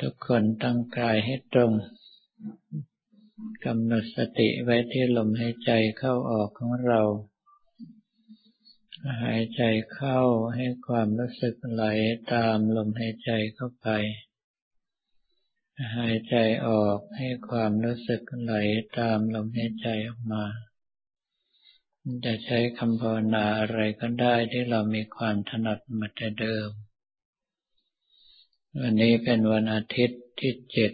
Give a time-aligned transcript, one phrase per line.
[0.00, 1.72] ทุกคนตั้งกายให้ตรง
[3.64, 7.02] กำหนดสติไว้ที่ลมหายใจเข้าออกของเรา
[9.22, 9.62] หายใจ
[9.94, 10.20] เข้า
[10.54, 11.84] ให้ความรู้สึกไหล
[12.32, 13.88] ตามลมหายใจเข้าไป
[15.96, 16.36] หายใจ
[16.66, 18.54] ออกให้ความรู้สึกไหล
[18.98, 20.44] ตามลมหายใจออกมา
[22.24, 26.70] จะใช้คำภาวนาอะไรก็ได้ที่เรามีความถนัดมาแต่เดิม
[28.78, 30.92] วันนี้เป็นวันอาทิตย์ที่เจ็ด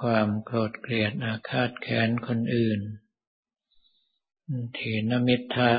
[0.00, 2.80] ความโกรธเกลียดอาฆาตแค้นคนอื่น
[4.78, 5.72] ถีนมิทะ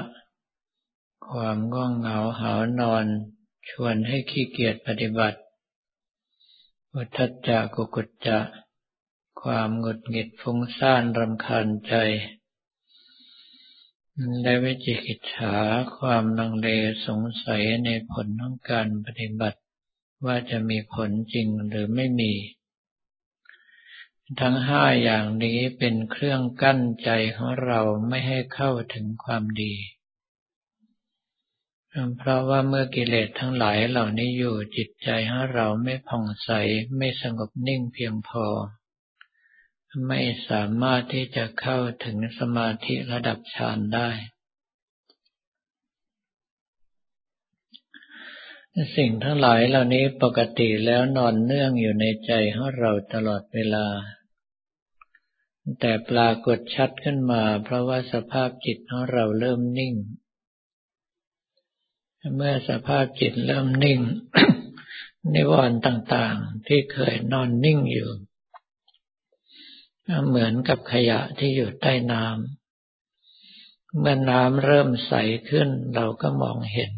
[1.30, 3.06] ความง่วงเหงาหานอน
[3.70, 5.40] ชวนให้ขี้เกียจปฏิบัติ
[6.94, 8.40] อุทจจะกุกุจจะ
[9.42, 11.96] ความหงุดหงิดฟุ้งซ่านรำคาญใจ
[14.42, 15.56] และวิจิกิจฉา
[15.98, 16.68] ความลังเล
[17.06, 19.60] สงสัยในผลของการปฏิบัติ
[20.26, 22.34] ว่าจะมีผลจริงหรือไม่มี
[24.40, 29.74] ทั้งห้าอย่างนี้เป็นเครื่องกั้นใจของเราไม่ให้เข้าถึงความดี
[32.18, 36.50] เพราะว่าเมื่อกิเลสทั้งหลายเหล่านี้อยู่จิตใจของเราไม่ผ่องใส
[36.98, 38.46] ไม่สงบนิ่งเพียงพอ
[40.08, 44.10] ไม่สามารถที่จะเข้าถึงสมาธิระดับฌานได้
[48.98, 53.88] สิ่งทั้งหลายเหล่านี้ปกติแล้วนอนเนื่องอยู่ในใจของเราตลอดเวลา
[55.80, 59.96] แต่ปรากฏชัดขึ้นมา เพราะว่าสภาพจิตของเราเริ่มนิ่ง
[62.36, 64.00] เมื่อสภาพจิตเริ่มนิ่ง
[65.34, 68.10] นิวรณ์ต่าง ๆ ที่เคยนอนนิ่งอยู่
[70.28, 75.14] เหมือนกับขยะที่อยู่ใต้น้ำเมื่อน้ำเริ่มใส
[75.50, 76.92] ขึ้น เราก็มองเห็น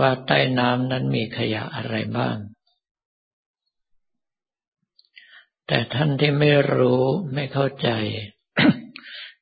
[0.00, 2.36] ว่าใต้น้ำนั้นมีขยะอะไรบ้าง
[5.66, 7.02] แต่ท่านที่ไม่รู้
[7.34, 7.90] ไม่เข้าใจ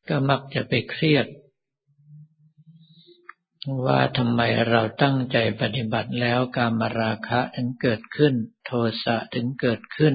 [0.08, 1.26] ก็มักจะไปเครียด
[3.86, 8.70] ว่าทำไมเราตั้งใจปฏิบัติแล้วการมราคะถึงเกิดขึ้น โท
[9.04, 10.14] สะถึงเกิดขึ้น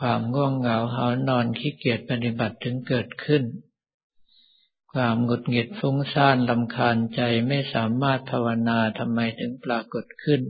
[0.00, 3.42] ความง่วงเหงาหานอนขี้เกียจปฏิบัติถึงเกิดขึ้น
[4.92, 10.40] ความหงุดหงิดฟุ้งซ่านลำคาญใจไม่สามารถภาวนาทำไมถึงปรากฏขึ้น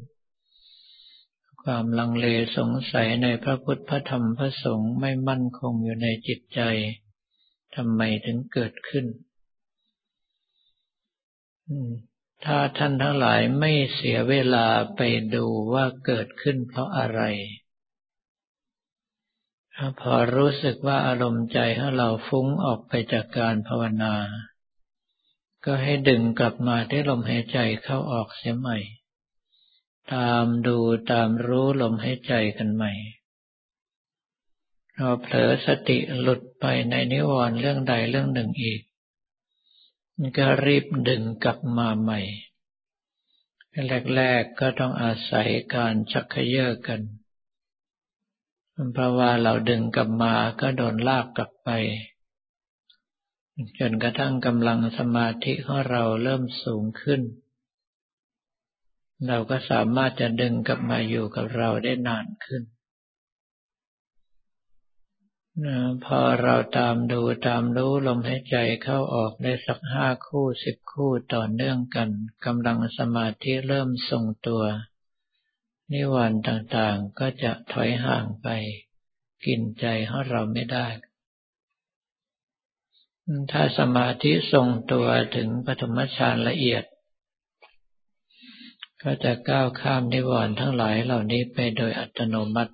[1.62, 6.60] ความลังเลสงสัยในพระพุทธพระธรรมพระสงฆ์ไม่มั่นคงอยู่ในจิตใจ
[7.76, 9.06] ทำไมถึงเกิดขึ้น
[12.44, 14.66] ถ้าท่านทั้งหลายไม่เสียเวลา
[14.96, 15.00] ไป
[15.34, 17.20] ดูว่าเกิดขึ้นเพราะอะไร
[20.00, 24.14] พอรู้สึกว่าอารมณ์ใจของเราฟุ้งออกไปจากการภาวนา
[25.64, 28.78] ก็ให้ดึงกลับมาที่ลมหายใจเข้าออกเสียใหม่
[30.14, 30.78] ตามดู
[31.10, 32.92] ตามรู้ลมหายใจกันใหม่
[34.96, 38.80] เราเผลอสติหลุดไปในนิวรณ์เรื่องใดเรื่องหนึ่งอีก
[40.36, 42.20] ก็รีบดึงกลับมาใหม่
[44.16, 47.00] แรกๆก็ต้องอาศัยการชักเขย่อกัน
[48.92, 51.70] เพราะว่าเราดึงกลับมาก็โดนลากกลับไป
[53.78, 57.20] จนกระทั่งกำลังสมาธิของเราเริ่มสูงขึ้น
[59.28, 62.62] เราก็สามารถจะดึงกลับมาอยู่กับเราได้นานขึ้น
[66.04, 72.10] พอเราตามดูตามรู้ลมหายใจเข้าออกได้สักห้าคู่สิบคู่ต่อเนื่องกัน
[72.44, 74.62] กำลังสมาธิเริ่มทรงตัว
[75.92, 78.48] นิวรณ์ต่างๆ ก็จะถอยห่างไป
[79.46, 80.86] กินใจของเราไม่ได้
[83.52, 86.84] ถ้าสมาธิทรงตัวถึงปฐมฌานละเอียด
[89.02, 92.72] ก็จะก้าวข้ามนิวรณ์ทั้งหลายเหล่านี้ไปโดยอัตโนมัติ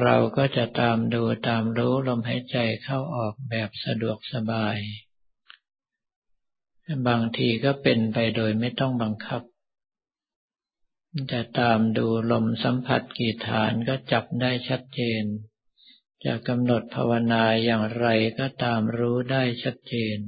[0.00, 4.76] เราก็จะตามดูตามรู้ลมหายใจเข้าออกแบบสะดวกสบาย
[7.08, 9.42] บางทีก็เป็นไปโดยไม่ต้องบังคับ
[11.32, 15.24] จะตามดูลมสัมผัสกี่ฐานก็จับได้ชัดเจน
[16.24, 18.06] จะกำหนดภาวนาอย่างไร
[18.38, 20.18] ก็ตามรู้ได้ชัดเจน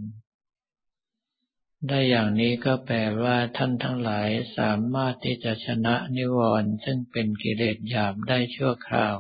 [1.89, 4.29] ได้อย่างนี้ก็แปลว่าท่านทั้งหลาย
[4.59, 9.17] สามารถที่จะชนะนิวรณ์ซึ่งเป็นกิเลสหยาบได้ชั่วคราว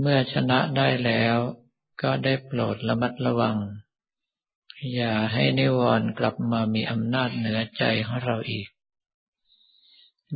[0.00, 1.36] เมื่อชนะได้แล้ว
[2.02, 3.56] ก็ได้โปรดระมัดระวัง
[4.92, 8.68] อย่าให้นิวรณ์กลับมามีอำนาจเหนือใจของเราอีก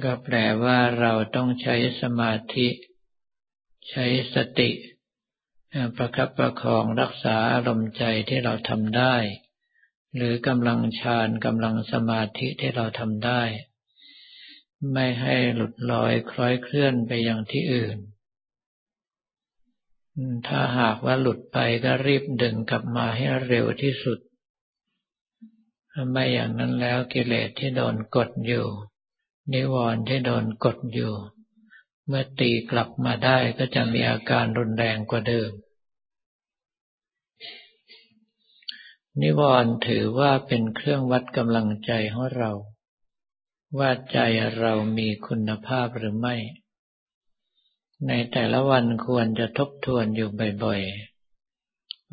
[0.04, 2.68] ก็แปลว่าเราต้องใช้สมาธิ
[3.90, 4.70] ใช้สติ
[5.96, 9.16] ประคับประคองรักษาอารมณ์ใจที่เราทำได้
[10.16, 13.42] หรือกำลังฌานกำลังสมาธิที่เราทำได้
[14.92, 17.98] ไม่ให้หลุดลอยคล้อยเคลื่อนไปอย่างที่อื่น
[20.46, 24.18] ถ้าหากว่าหลุดไปก็รีบดึงกลับมาให้เร็วที่สุด
[26.10, 28.66] ไม่อย่างนั้นแล้วกิเลสที่โดนกดอยู่
[29.52, 31.14] นิวรณ์ที่โดนกดอยู่
[32.06, 35.50] เมื่อตีกลับมาได้ก็จะมีอาการรุนแรงกว่าเดิม
[39.20, 42.50] นิวรณ์ถือว่าเป็นเครื่องวัดกำลังใจของเรา
[43.78, 44.18] ว่าใจ
[44.58, 46.36] เรามีคุณภาพหรือไม่
[48.06, 50.30] ในแต่ละวันควรจะทบทวนอยู่
[50.64, 51.17] บ่อยๆ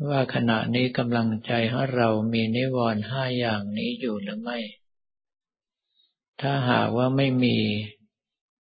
[0.08, 4.58] ว่าขณะนี้กำลังใจของเรามีนิวรณ์ห้าอย่างนี้อยู่หรือไม่
[6.40, 7.58] ถ้าหากว่าไม่มี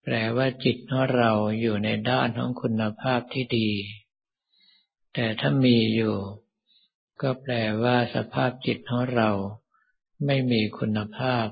[0.04, 3.70] แปลว่าจิตของเราอยู่ในด้านของคุณภาพที่ดี
[5.14, 6.16] แต่ถ้ามีอยู่
[7.22, 7.54] ก็แปล
[7.84, 9.30] ว่าสภาพจิตของเรา
[10.26, 11.46] ไม่มีคุณภาพ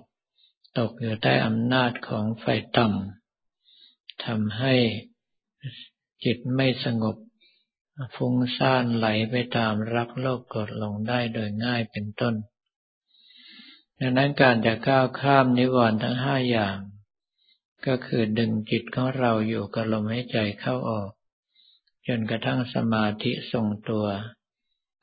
[0.78, 2.46] ตกอยู่ใต้อำนาจของไฟ
[2.78, 4.76] ต่ำทำให้
[6.24, 7.16] จิตไม่สงบ
[8.16, 12.36] ฟุ้งซ่านไหลไปตามรักโลกกดลงได้โดยง่ายเป็นต้น
[14.00, 16.78] ดังนั้นการจะก้าวข้ามนิวรณ์ทั้งห้าอย่าง
[17.88, 21.10] ก็คือดึงจิตของเราอยู่กับลมหายใจเข้าออก
[22.08, 24.08] จนกระทั่งสมาธิทรงตัว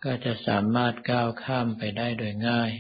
[0.05, 2.71] ก็จะสามารถก้าวข้ามไปได้โดยง่าย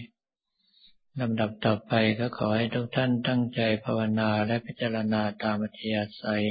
[1.21, 6.45] ลำดับต่อไปก็ขอให้ทุกท่านตั้งใจภาวนาและพิจารณาตามอัธยาศัย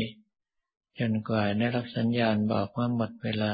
[0.99, 3.53] จนกว่าได้รับสัญญาณบอกว่าหมดเวลา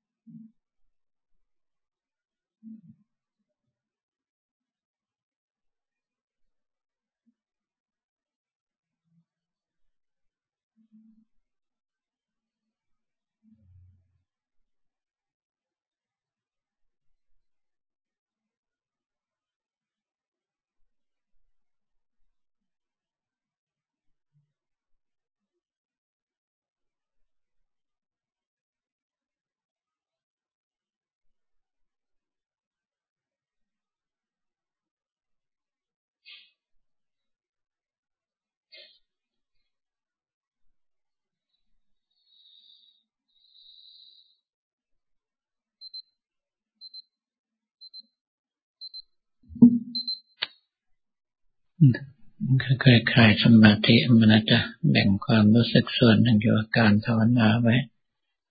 [53.11, 57.75] คลายสมาธิมันจะแบ่งความรู้สึกส่วนหนึ่งอยู่กับการภาวนาไว้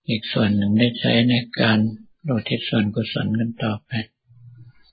[0.07, 1.79] อีกส่วนหนึ่งได้ใช้ในการ
[2.23, 3.91] โรทิศส่วนกุศลกันต่อไป